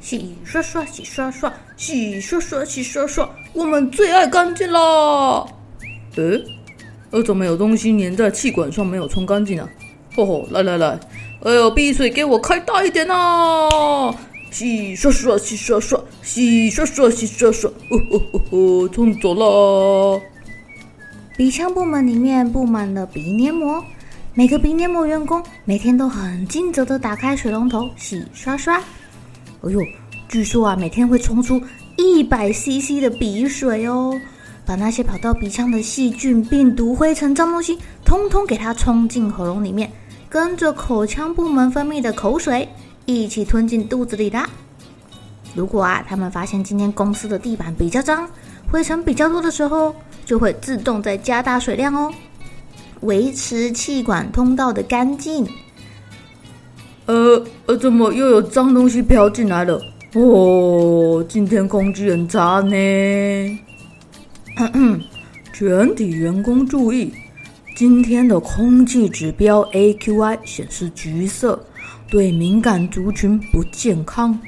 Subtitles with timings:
[0.00, 5.46] 洗刷刷，洗刷刷，洗刷刷，洗刷刷，我们最爱干净了。
[6.16, 6.42] 诶，
[7.10, 9.68] 呃，怎么有东西粘在气管上没有冲干净呢？
[10.16, 10.98] 吼吼，来来来，
[11.44, 13.14] 哎呦，鼻水给我开大一点呐！
[14.50, 20.20] 洗刷刷，洗刷刷，洗刷刷，洗刷刷，哦哦哦哦，冲走了。
[21.36, 23.84] 鼻腔部门里面布满了鼻黏膜，
[24.34, 28.82] 每个鼻黏膜员工每天都很尽责的打开水龙头洗刷刷。
[29.62, 29.80] 哎呦！
[30.28, 31.60] 据说啊，每天会冲出
[31.96, 34.18] 一百 CC 的鼻水哦，
[34.64, 39.90] 把那些跑到鼻腔的细菌、病毒、灰尘、脏东西，通通给它冲进喉咙里面，
[40.28, 42.68] 跟着口腔部门分泌的口水
[43.06, 44.40] 一起吞进肚子里的。
[45.54, 48.26] 如果啊，他们发现今天公司的地板比较脏，
[48.70, 49.94] 灰尘比较多的时候，
[50.24, 52.10] 就会自动再加大水量哦，
[53.00, 55.44] 维持气管通道的干净。
[57.10, 59.82] 呃呃，怎么又有脏东西飘进来了？
[60.14, 63.58] 哦，今天空气很差呢。
[65.52, 67.12] 全体员工注意，
[67.74, 71.60] 今天的空气指标 AQI 显示橘色，
[72.08, 74.38] 对敏感族群不健康。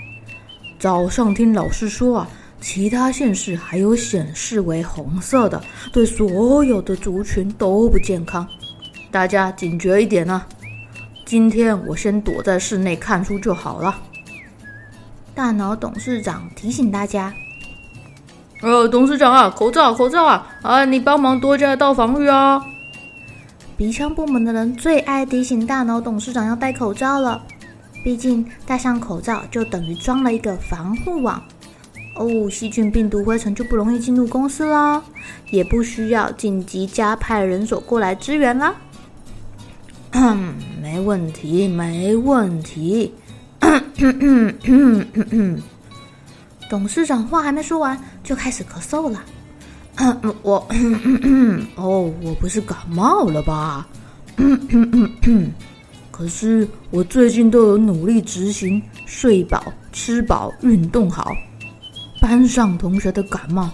[0.79, 2.31] 早上听老师说啊，
[2.61, 5.61] 其他县市还有显示为红色的，
[5.93, 8.47] 对所有的族群都不健康。
[9.11, 10.47] 大家警觉一点啊！
[11.25, 13.99] 今天我先躲在室内看书就好了。
[15.35, 17.33] 大脑董事长提醒大家
[18.61, 22.63] ：“呃，董事长啊，口罩，口罩啊，啊，你帮忙多加一道防御啊！”
[23.79, 27.43] 鼻腔部门的人最爱提醒大脑董事长要戴口罩了，
[28.05, 31.43] 毕竟戴上口罩就等于装了一个防护网
[32.17, 35.03] 哦，细菌、病毒、灰尘就不容易进入公司啦，
[35.51, 38.75] 也不需要紧急加派人手过来支援啦。
[40.83, 43.15] 没问题，没问题。
[46.69, 49.23] 董事长话还没说完，就开始咳嗽了。
[50.43, 50.67] 我
[51.77, 53.87] 哦，我不是感冒了吧？
[56.11, 61.33] 可是我最近都有努力执行睡饱、吃饱、运动好，
[62.21, 63.71] 班上同学的感冒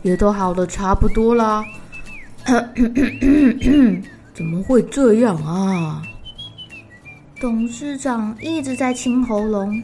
[0.00, 1.62] 也都好的差不多啦。
[4.38, 6.00] 怎么会这样啊？
[7.40, 9.82] 董事长一直在清喉咙。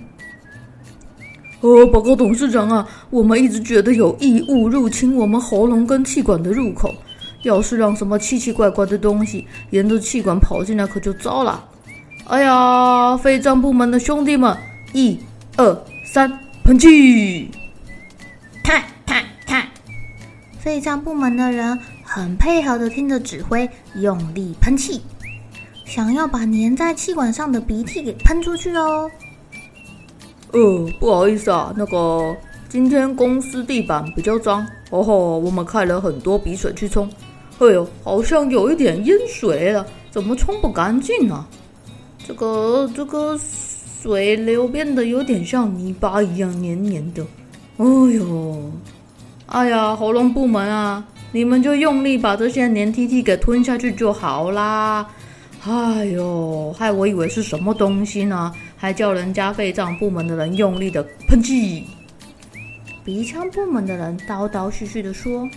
[1.60, 6.94] 哦，报告董事长啊，我们一直觉得有异物入侵我们喉咙跟气管的入口，
[7.42, 11.64] 要是让什么奇奇怪怪的东西沿着气管跑进来，可就糟了。
[12.28, 14.56] 哎呀，肺脏部门的兄弟们，
[14.92, 15.18] 一、
[15.56, 16.30] 二、三，
[16.62, 17.50] 喷气！
[18.62, 19.66] 看看看，
[20.60, 21.76] 肺脏部门的人
[22.14, 25.02] 很配合的听着指挥，用力喷气。
[25.84, 29.10] 想要把粘在气管上的鼻涕给喷出去哦。
[30.52, 32.32] 呃，不好意思啊，那个
[32.68, 37.10] 今天公司地板比较脏，哦吼，我们开了很多鼻水去冲，
[37.58, 41.44] 哎呦，好像有一点淹水了，怎么冲不干净呢？
[42.24, 43.36] 这个这个
[44.00, 47.26] 水流变得有点像泥巴一样黏黏的。
[47.78, 48.70] 哎呦，
[49.46, 55.04] 哎呀，喉咙部门啊，你们就用力把这些黏 T T 给吞下去就好啦。
[55.66, 61.88] 哎呦，害我以为是什么东西呢，还叫人家肺脏部门的人用力的喷气。
[63.02, 65.48] 鼻腔部门的人叨叨絮絮的说：“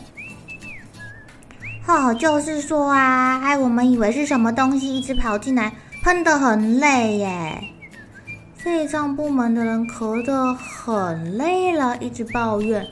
[1.85, 5.71] 哦，就是说啊，害我们以为是什么东西一直跑进来，
[6.01, 7.63] 喷得很累耶。”
[8.57, 12.83] 肺脏部门的人咳得很累了，一直抱怨：“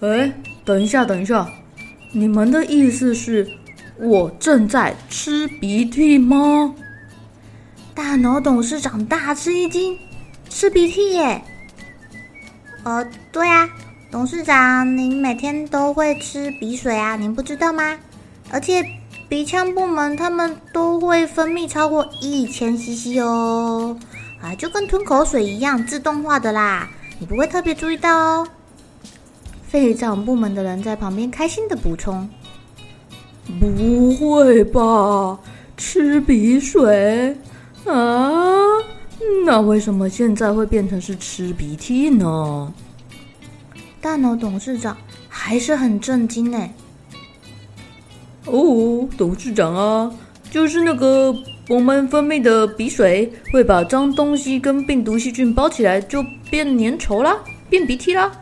[0.00, 0.32] 哎，
[0.66, 1.48] 等一下，等一下，
[2.12, 3.48] 你们的意思是？”
[3.98, 6.74] 我正在吃鼻涕吗？
[7.94, 9.96] 大脑董事长大吃一惊，
[10.50, 11.42] 吃鼻涕耶！
[12.82, 13.02] 呃，
[13.32, 13.66] 对呀，
[14.10, 17.96] 董事长，您每天都会吃鼻水啊，您不知道吗？
[18.50, 18.84] 而且
[19.30, 23.96] 鼻腔部门他们都会分泌超过一千 CC 哦，
[24.42, 26.86] 啊，就跟吞口水一样，自动化的啦，
[27.18, 28.48] 你不会特别注意到哦。
[29.76, 32.26] 肺脏部门的人在旁边开心的补充
[33.60, 35.38] ：“不会吧，
[35.76, 37.36] 吃鼻水
[37.84, 38.58] 啊？
[39.44, 42.72] 那为什么现在会变成是吃鼻涕呢？”
[44.00, 44.96] 大脑董事长
[45.28, 46.58] 还是很震惊呢。
[48.46, 50.10] 哦，董事长啊，
[50.50, 51.36] 就是那个
[51.68, 57.36] 我们分泌的鼻水会把脏东西跟病毒细菌包起来，就变粘稠啦，
[57.68, 58.32] 变鼻涕啦。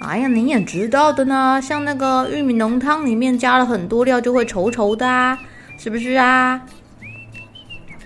[0.00, 5.38] 哎呀，你也知道的呢，像那个玉米浓汤里面加了很多料，就会稠稠的啊，
[5.76, 6.60] 是不是啊？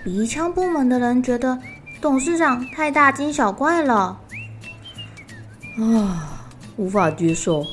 [0.03, 1.57] 鼻腔部门的人觉得
[2.01, 4.19] 董事长太大惊小怪了，
[5.77, 6.29] 啊。
[6.75, 7.63] 无法接受，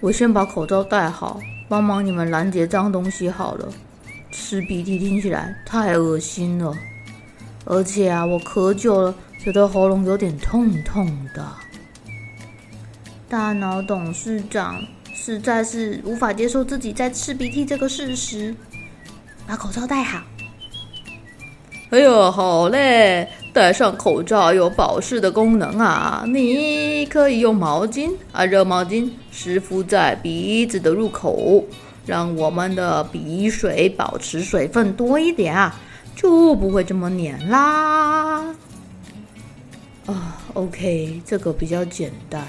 [0.00, 3.68] 我先把口罩戴好，帮忙你们拦截脏东西好了。
[4.32, 6.74] 吃鼻涕听起来太恶心了，
[7.64, 11.46] 而且啊，我咳久了，觉得喉咙有点痛痛的。
[13.30, 14.82] 大脑董事长
[15.14, 18.52] 实在是无法接受自己在吃鼻涕这个事实，
[19.46, 20.20] 把口罩戴好。
[21.90, 23.28] 哎呦，好嘞！
[23.52, 26.24] 戴上口罩有保湿的功能啊！
[26.26, 31.64] 你可以用毛巾啊，热毛巾湿敷在鼻子的入口，
[32.04, 35.80] 让我们的鼻水保持水分多一点啊，
[36.16, 38.44] 就不会这么黏啦。
[40.06, 42.44] 啊，OK，这个比较简单。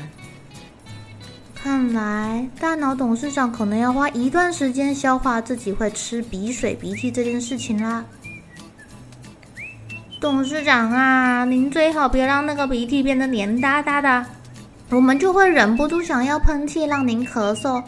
[1.63, 8.03] 看来大脑董事长可能要花一段时间消化自己会吃鼻水鼻涕这件事情啦。
[10.19, 14.25] 董事长啊，您最好别让那个鼻涕变得黏哒哒的，
[14.89, 17.83] 我们就会忍不住想要喷气，让您咳嗽，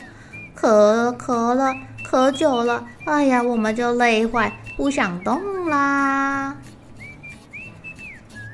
[0.55, 1.73] 咳咳了，
[2.07, 6.55] 咳久了，哎呀，我们就累坏，不想动啦。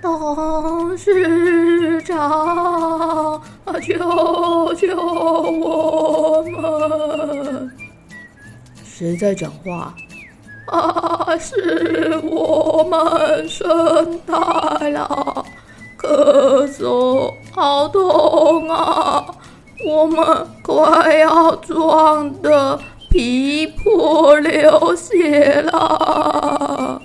[0.01, 3.41] 董事长，
[3.81, 7.71] 求求我们！
[8.83, 9.93] 谁在讲话？
[10.67, 15.45] 啊，是我们声带了，
[15.99, 19.25] 咳嗽好痛啊！
[19.85, 22.79] 我们快要撞得
[23.09, 27.01] 皮破流血了。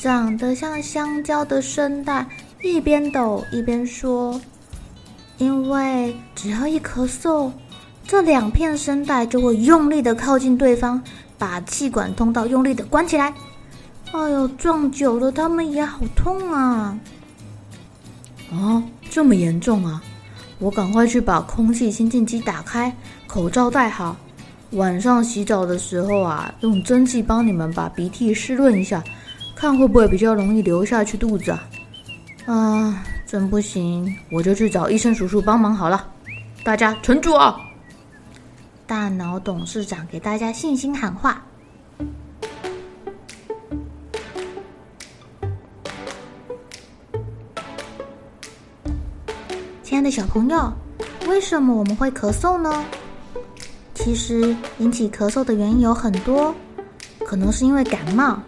[0.00, 2.26] 长得像香蕉的声带
[2.62, 4.40] 一边抖一边说
[5.36, 7.52] ：“因为只要一咳嗽，
[8.06, 11.02] 这两片声带就会用力的靠近对方。”
[11.36, 13.32] 把气管通道用力的关起来，
[14.12, 16.98] 哎呦，撞久了他们也好痛啊！
[18.52, 20.02] 啊，这么严重啊！
[20.58, 22.94] 我赶快去把空气清净机打开，
[23.26, 24.16] 口罩戴好。
[24.72, 29.02] 晚上洗澡的时候啊，用蒸汽帮你们把鼻涕湿润一下，
[29.60, 31.68] 看会不会比较容易流下去肚子啊？
[32.46, 36.08] 啊，真不行，我就去找医生叔叔帮忙好了。
[36.64, 37.60] 大家撑住啊！
[38.86, 41.44] 大脑董事长给大家信心喊话
[49.84, 50.72] ：“亲爱的小朋友，
[51.28, 52.82] 为什么我们会咳嗽呢？
[53.92, 56.54] 其实引起咳嗽的原因有很多，
[57.26, 58.40] 可能是因为感冒，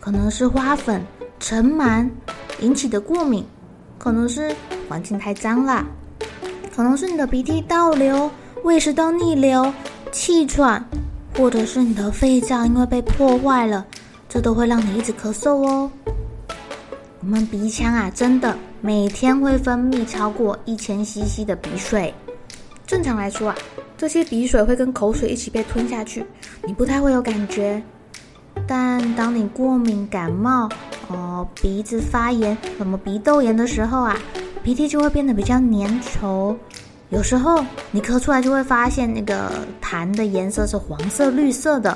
[0.00, 1.04] 可能是花粉、
[1.38, 2.08] 尘螨
[2.60, 3.44] 引起的过敏，
[3.98, 4.52] 可能是
[4.88, 5.86] 环境太脏了，
[6.74, 8.30] 可能是你的鼻涕倒流。”
[8.62, 9.72] 胃食道逆流、
[10.12, 10.84] 气喘，
[11.34, 13.86] 或者是你的肺脏因为被破坏了，
[14.28, 15.90] 这都会让你一直咳嗽哦。
[17.20, 22.12] 我们鼻腔啊，真的每天会分泌超过一千 CC 的鼻水。
[22.86, 23.56] 正常来说啊，
[23.96, 26.22] 这些鼻水会跟口水一起被吞下去，
[26.66, 27.82] 你不太会有感觉。
[28.66, 30.68] 但当你过敏、感冒、
[31.08, 34.16] 哦鼻子发炎、什么鼻窦炎的时候啊，
[34.62, 36.54] 鼻涕就会变得比较粘稠。
[37.08, 39.50] 有时候你咳出来就会发现那个
[39.82, 41.90] 痰的颜色是黄色、绿色的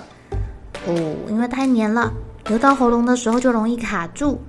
[0.86, 2.12] 哦，因为太黏了，
[2.48, 4.40] 流到喉咙的时候就容易卡住，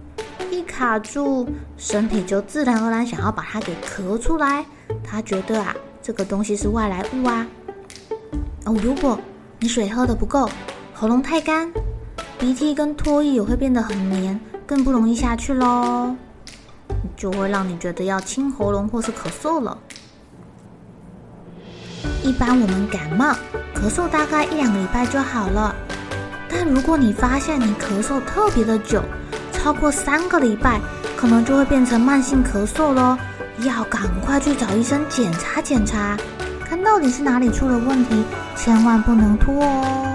[0.50, 4.66] 一卡住，身体就自然而然想要把它给咳出来。
[5.04, 7.46] 他觉得啊，这个东西是外来物啊。
[8.66, 9.20] 哦，如果
[9.60, 10.50] 你水喝得不够，
[10.96, 11.72] 喉咙太干，
[12.46, 16.16] 鼻涕跟唾液也会变得很黏，更不容易下去喽，
[17.18, 19.76] 就会让你觉得要清喉咙或是咳嗽了。
[22.22, 23.34] 一般我们感冒
[23.74, 25.76] 咳嗽大概一两个礼拜就好了，
[26.48, 29.02] 但如果你发现你咳嗽特别的久，
[29.52, 30.80] 超过三个礼拜，
[31.18, 33.18] 可能就会变成慢性咳嗽咯，
[33.62, 36.16] 要赶快去找医生检查检查，
[36.64, 38.24] 看到底是哪里出了问题，
[38.56, 40.15] 千万不能拖哦。